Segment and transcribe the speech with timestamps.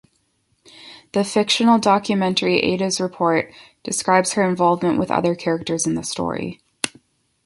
[1.11, 3.53] The fictional documentary "Ada's Report"
[3.83, 6.59] describes her involvement with other characters in the story.